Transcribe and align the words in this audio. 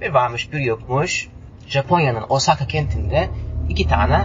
Bir 0.00 0.10
varmış 0.10 0.52
bir 0.52 0.60
yokmuş. 0.60 1.28
Japonya'nın 1.66 2.24
Osaka 2.28 2.66
kentinde 2.66 3.28
iki 3.68 3.88
tane 3.88 4.24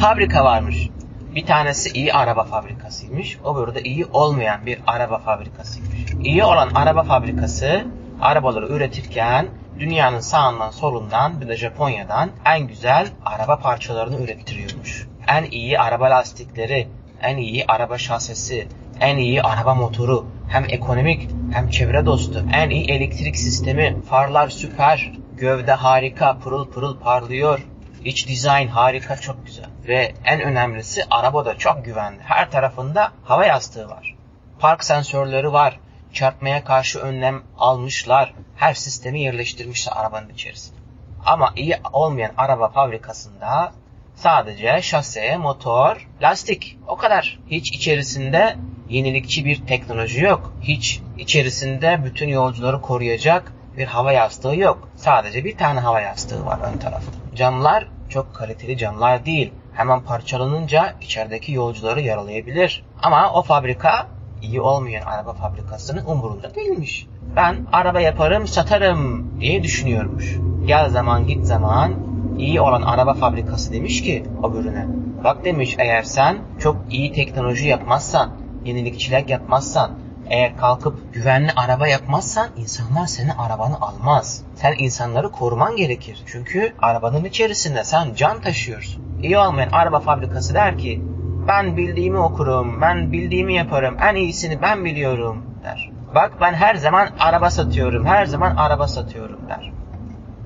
fabrika 0.00 0.44
varmış. 0.44 0.88
Bir 1.34 1.46
tanesi 1.46 1.90
iyi 1.90 2.12
araba 2.12 2.44
fabrikasıymış. 2.44 3.38
Öbürü 3.38 3.74
de 3.74 3.82
iyi 3.82 4.06
olmayan 4.06 4.66
bir 4.66 4.78
araba 4.86 5.18
fabrikasıymış. 5.18 6.12
İyi 6.24 6.44
olan 6.44 6.70
araba 6.74 7.02
fabrikası 7.02 7.86
arabaları 8.20 8.66
üretirken 8.66 9.48
dünyanın 9.78 10.20
sağından 10.20 10.70
solundan 10.70 11.40
bir 11.40 11.48
de 11.48 11.56
Japonya'dan 11.56 12.30
en 12.44 12.66
güzel 12.66 13.08
araba 13.24 13.58
parçalarını 13.58 14.20
ürettiriyormuş. 14.24 15.08
En 15.28 15.44
iyi 15.44 15.78
araba 15.78 16.10
lastikleri, 16.10 16.88
en 17.22 17.36
iyi 17.36 17.64
araba 17.68 17.98
şasisi, 17.98 18.68
en 19.00 19.16
iyi 19.16 19.42
araba 19.42 19.74
motoru, 19.74 20.26
hem 20.48 20.64
ekonomik 20.68 21.28
hem 21.52 21.70
çevre 21.70 22.06
dostu, 22.06 22.44
en 22.52 22.70
iyi 22.70 22.90
elektrik 22.90 23.36
sistemi, 23.36 24.02
farlar 24.02 24.48
süper, 24.48 25.12
gövde 25.36 25.72
harika, 25.72 26.38
pırıl 26.38 26.70
pırıl 26.70 26.98
parlıyor, 26.98 27.66
iç 28.04 28.28
dizayn 28.28 28.68
harika, 28.68 29.16
çok 29.16 29.46
güzel. 29.46 29.66
Ve 29.88 30.14
en 30.24 30.40
önemlisi 30.40 31.04
araba 31.10 31.44
da 31.44 31.58
çok 31.58 31.84
güvenli. 31.84 32.20
Her 32.22 32.50
tarafında 32.50 33.12
hava 33.24 33.46
yastığı 33.46 33.88
var. 33.88 34.16
Park 34.58 34.84
sensörleri 34.84 35.52
var. 35.52 35.80
Çarpmaya 36.12 36.64
karşı 36.64 36.98
önlem 36.98 37.42
almışlar. 37.58 38.34
Her 38.56 38.74
sistemi 38.74 39.20
yerleştirmişler 39.20 39.92
arabanın 39.96 40.28
içerisine. 40.28 40.78
Ama 41.26 41.52
iyi 41.56 41.76
olmayan 41.92 42.32
araba 42.36 42.68
fabrikasında 42.68 43.72
sadece 44.14 44.82
şase, 44.82 45.36
motor, 45.36 46.08
lastik 46.22 46.78
o 46.86 46.96
kadar. 46.96 47.38
Hiç 47.50 47.72
içerisinde 47.72 48.56
yenilikçi 48.92 49.44
bir 49.44 49.66
teknoloji 49.66 50.24
yok. 50.24 50.52
Hiç 50.62 51.00
içerisinde 51.18 52.00
bütün 52.04 52.28
yolcuları 52.28 52.80
koruyacak 52.80 53.52
bir 53.76 53.86
hava 53.86 54.12
yastığı 54.12 54.56
yok. 54.56 54.88
Sadece 54.96 55.44
bir 55.44 55.56
tane 55.56 55.80
hava 55.80 56.00
yastığı 56.00 56.46
var 56.46 56.58
ön 56.74 56.78
tarafta. 56.78 57.12
Camlar 57.34 57.86
çok 58.08 58.34
kaliteli 58.34 58.78
camlar 58.78 59.26
değil. 59.26 59.52
Hemen 59.72 60.00
parçalanınca 60.00 60.94
içerideki 61.00 61.52
yolcuları 61.52 62.00
yaralayabilir. 62.00 62.84
Ama 63.02 63.32
o 63.32 63.42
fabrika 63.42 64.06
iyi 64.42 64.60
olmayan 64.60 65.06
araba 65.06 65.32
fabrikasının 65.32 66.04
umurunda 66.06 66.54
değilmiş. 66.54 67.06
Ben 67.36 67.56
araba 67.72 68.00
yaparım, 68.00 68.46
satarım 68.46 69.30
diye 69.40 69.62
düşünüyormuş. 69.62 70.36
Gel 70.66 70.88
zaman 70.88 71.26
git 71.26 71.44
zaman 71.44 71.94
iyi 72.38 72.60
olan 72.60 72.82
araba 72.82 73.14
fabrikası 73.14 73.72
demiş 73.72 74.02
ki 74.02 74.24
o 74.42 74.52
ürüne. 74.52 74.86
Bak 75.24 75.44
demiş 75.44 75.76
eğer 75.78 76.02
sen 76.02 76.38
çok 76.58 76.76
iyi 76.90 77.12
teknoloji 77.12 77.68
yapmazsan, 77.68 78.30
yenilikçilik 78.64 79.30
yapmazsan, 79.30 79.90
eğer 80.30 80.56
kalkıp 80.56 81.14
güvenli 81.14 81.52
araba 81.56 81.88
yapmazsan 81.88 82.48
insanlar 82.56 83.06
senin 83.06 83.30
arabanı 83.30 83.80
almaz. 83.80 84.42
Sen 84.54 84.74
insanları 84.78 85.30
koruman 85.30 85.76
gerekir. 85.76 86.22
Çünkü 86.26 86.74
arabanın 86.78 87.24
içerisinde 87.24 87.84
sen 87.84 88.14
can 88.14 88.40
taşıyorsun. 88.40 89.02
İyi 89.22 89.38
olmayan 89.38 89.70
araba 89.72 90.00
fabrikası 90.00 90.54
der 90.54 90.78
ki 90.78 91.02
ben 91.48 91.76
bildiğimi 91.76 92.18
okurum, 92.18 92.80
ben 92.80 93.12
bildiğimi 93.12 93.54
yaparım, 93.54 93.96
en 94.00 94.14
iyisini 94.14 94.62
ben 94.62 94.84
biliyorum 94.84 95.46
der. 95.64 95.90
Bak 96.14 96.32
ben 96.40 96.54
her 96.54 96.74
zaman 96.74 97.08
araba 97.20 97.50
satıyorum, 97.50 98.06
her 98.06 98.26
zaman 98.26 98.56
araba 98.56 98.88
satıyorum 98.88 99.48
der. 99.48 99.72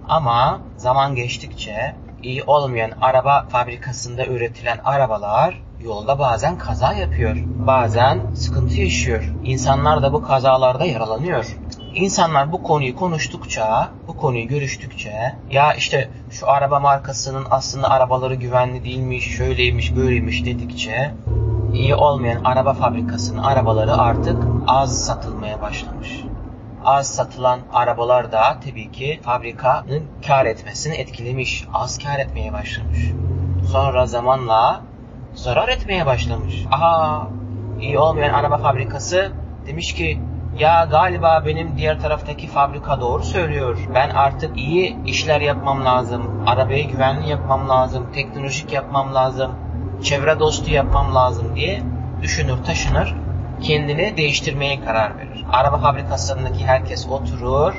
Ama 0.09 0.61
zaman 0.77 1.15
geçtikçe 1.15 1.95
iyi 2.27 2.43
olmayan 2.43 2.91
araba 3.01 3.47
fabrikasında 3.49 4.27
üretilen 4.27 4.79
arabalar 4.85 5.63
yolda 5.81 6.19
bazen 6.19 6.59
kaza 6.59 6.93
yapıyor. 6.93 7.37
Bazen 7.67 8.21
sıkıntı 8.35 8.81
yaşıyor. 8.81 9.35
İnsanlar 9.45 10.03
da 10.03 10.13
bu 10.13 10.23
kazalarda 10.23 10.85
yaralanıyor. 10.85 11.57
İnsanlar 11.95 12.53
bu 12.53 12.63
konuyu 12.63 12.97
konuştukça, 12.97 13.89
bu 14.09 14.17
konuyu 14.17 14.49
görüştükçe 14.49 15.35
ya 15.51 15.75
işte 15.75 16.11
şu 16.31 16.51
araba 16.51 16.81
markasının 16.81 17.47
aslında 17.51 17.91
arabaları 17.91 18.35
güvenli 18.35 18.85
değilmiş, 18.85 19.37
şöyleymiş, 19.37 19.97
böyleymiş 19.97 20.45
dedikçe 20.45 21.15
iyi 21.73 21.95
olmayan 21.95 22.45
araba 22.45 22.75
fabrikasının 22.75 23.43
arabaları 23.43 23.97
artık 23.97 24.43
az 24.67 25.05
satılmaya 25.07 25.61
başlamış. 25.63 26.26
Az 26.87 27.15
satılan 27.15 27.61
arabalar 27.73 28.33
da 28.33 28.61
tabii 28.65 28.93
ki 28.93 29.21
fabrikanın 29.23 30.03
kar 30.27 30.47
etmesini 30.47 30.95
etkilemiş. 30.95 31.65
Az 31.75 31.99
kar 31.99 32.19
etmeye 32.19 32.53
başlamış. 32.53 32.99
Sonra 33.73 34.07
zamanla 34.07 34.81
zarar 35.35 35.69
etmeye 35.69 36.07
başlamış. 36.07 36.65
Aha 36.71 37.29
iyi 37.81 37.99
olmayan 37.99 38.35
araba 38.35 38.59
fabrikası 38.59 39.33
demiş 39.67 39.95
ki 39.95 40.21
ya 40.59 40.85
galiba 40.91 41.43
benim 41.47 41.77
diğer 41.77 42.01
taraftaki 42.01 42.47
fabrika 42.47 43.01
doğru 43.01 43.23
söylüyor. 43.23 43.79
Ben 43.95 44.11
artık 44.11 44.59
iyi 44.59 44.97
işler 45.07 45.41
yapmam 45.41 45.85
lazım. 45.85 46.45
Arabayı 46.47 46.89
güvenli 46.89 47.29
yapmam 47.29 47.69
lazım. 47.69 48.13
Teknolojik 48.13 48.73
yapmam 48.73 49.15
lazım. 49.15 49.51
Çevre 50.03 50.41
dostu 50.41 50.71
yapmam 50.71 51.15
lazım 51.15 51.57
diye 51.57 51.83
düşünür 52.23 52.65
taşınır. 52.65 53.26
Kendini 53.67 54.17
değiştirmeye 54.17 54.81
karar 54.85 55.19
verir. 55.19 55.45
Araba 55.53 55.79
fabrikasındaki 55.79 56.67
herkes 56.67 57.07
oturur. 57.09 57.75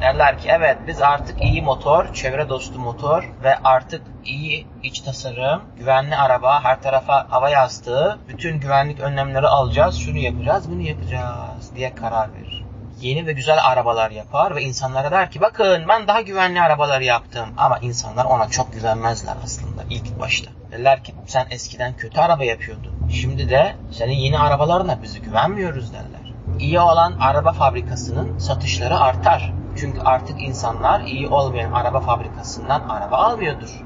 Derler 0.00 0.38
ki 0.38 0.48
evet 0.50 0.78
biz 0.86 1.02
artık 1.02 1.42
iyi 1.42 1.62
motor, 1.62 2.14
çevre 2.14 2.48
dostu 2.48 2.78
motor 2.78 3.32
ve 3.42 3.56
artık 3.64 4.02
iyi 4.24 4.66
iç 4.82 5.00
tasarım, 5.00 5.62
güvenli 5.78 6.16
araba, 6.16 6.64
her 6.64 6.82
tarafa 6.82 7.26
hava 7.30 7.50
yastığı, 7.50 8.18
bütün 8.28 8.60
güvenlik 8.60 9.00
önlemleri 9.00 9.46
alacağız, 9.46 9.98
şunu 9.98 10.18
yapacağız, 10.18 10.70
bunu 10.70 10.82
yapacağız 10.82 11.74
diye 11.76 11.94
karar 11.94 12.34
verir. 12.34 12.64
Yeni 13.00 13.26
ve 13.26 13.32
güzel 13.32 13.58
arabalar 13.64 14.10
yapar 14.10 14.56
ve 14.56 14.62
insanlara 14.62 15.10
der 15.10 15.30
ki 15.30 15.40
bakın 15.40 15.84
ben 15.88 16.08
daha 16.08 16.20
güvenli 16.20 16.62
arabalar 16.62 17.00
yaptım. 17.00 17.48
Ama 17.56 17.78
insanlar 17.78 18.24
ona 18.24 18.48
çok 18.48 18.72
güvenmezler 18.72 19.34
aslında 19.44 19.65
ilk 19.90 20.20
başta. 20.20 20.50
Derler 20.72 21.04
ki 21.04 21.14
sen 21.26 21.46
eskiden 21.50 21.96
kötü 21.96 22.20
araba 22.20 22.44
yapıyordun. 22.44 22.92
Şimdi 23.10 23.48
de 23.48 23.76
senin 23.90 24.12
yeni 24.12 24.38
arabalarına 24.38 25.02
bizi 25.02 25.22
güvenmiyoruz 25.22 25.92
derler. 25.92 26.32
İyi 26.58 26.80
olan 26.80 27.12
araba 27.20 27.52
fabrikasının 27.52 28.38
satışları 28.38 28.98
artar. 28.98 29.52
Çünkü 29.76 30.00
artık 30.00 30.42
insanlar 30.42 31.00
iyi 31.00 31.28
olmayan 31.28 31.72
araba 31.72 32.00
fabrikasından 32.00 32.88
araba 32.88 33.16
almıyordur. 33.16 33.84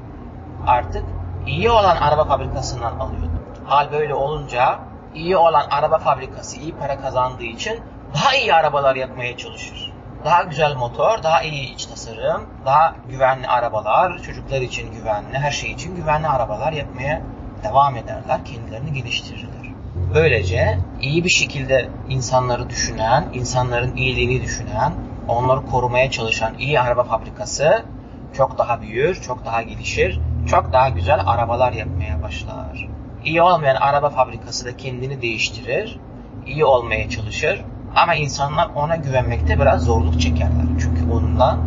Artık 0.67 1.03
iyi 1.47 1.71
olan 1.71 1.97
araba 1.97 2.25
fabrikasından 2.25 2.99
alıyordur. 2.99 3.41
Hal 3.65 3.91
böyle 3.91 4.13
olunca 4.13 4.79
iyi 5.15 5.37
olan 5.37 5.65
araba 5.69 5.97
fabrikası 5.97 6.59
iyi 6.59 6.75
para 6.75 7.01
kazandığı 7.01 7.43
için 7.43 7.79
daha 8.13 8.35
iyi 8.35 8.53
arabalar 8.53 8.95
yapmaya 8.95 9.37
çalışır. 9.37 9.91
Daha 10.25 10.43
güzel 10.43 10.75
motor, 10.75 11.23
daha 11.23 11.41
iyi 11.41 11.73
iç 11.73 11.89
tasarım, 12.05 12.41
daha 12.65 12.95
güvenli 13.09 13.47
arabalar, 13.47 14.17
çocuklar 14.23 14.61
için 14.61 14.91
güvenli, 14.91 15.37
her 15.37 15.51
şey 15.51 15.71
için 15.71 15.95
güvenli 15.95 16.27
arabalar 16.27 16.73
yapmaya 16.73 17.21
devam 17.63 17.95
ederler, 17.95 18.45
kendilerini 18.45 18.93
geliştirirler. 18.93 19.73
Böylece 20.13 20.77
iyi 21.01 21.23
bir 21.23 21.29
şekilde 21.29 21.89
insanları 22.09 22.69
düşünen, 22.69 23.25
insanların 23.33 23.95
iyiliğini 23.95 24.41
düşünen, 24.41 24.93
onları 25.27 25.65
korumaya 25.65 26.11
çalışan 26.11 26.57
iyi 26.59 26.79
araba 26.79 27.03
fabrikası 27.03 27.83
çok 28.33 28.57
daha 28.57 28.81
büyür, 28.81 29.21
çok 29.21 29.45
daha 29.45 29.61
gelişir, 29.61 30.19
çok 30.47 30.73
daha 30.73 30.89
güzel 30.89 31.19
arabalar 31.25 31.71
yapmaya 31.71 32.23
başlar. 32.23 32.87
İyi 33.25 33.41
olmayan 33.41 33.75
araba 33.75 34.09
fabrikası 34.09 34.65
da 34.65 34.77
kendini 34.77 35.21
değiştirir, 35.21 35.99
iyi 36.45 36.65
olmaya 36.65 37.09
çalışır 37.09 37.61
ama 37.95 38.15
insanlar 38.15 38.69
ona 38.75 38.95
güvenmekte 38.95 39.59
biraz 39.59 39.83
zorluk 39.83 40.21
çekerler. 40.21 40.65
Çünkü 40.79 41.11
onunla 41.11 41.57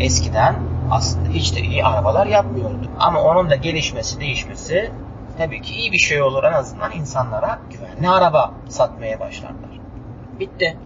eskiden 0.00 0.56
aslında 0.90 1.28
hiç 1.28 1.56
de 1.56 1.60
iyi 1.60 1.84
arabalar 1.84 2.26
yapmıyordu. 2.26 2.90
Ama 2.98 3.22
onun 3.22 3.50
da 3.50 3.56
gelişmesi, 3.56 4.20
değişmesi 4.20 4.90
tabii 5.38 5.62
ki 5.62 5.74
iyi 5.74 5.92
bir 5.92 5.98
şey 5.98 6.22
olur 6.22 6.44
en 6.44 6.52
azından 6.52 6.92
insanlara 6.92 7.58
güvenli 7.70 8.08
araba 8.10 8.54
satmaya 8.68 9.20
başlarlar. 9.20 9.80
Bitti. 10.40 10.76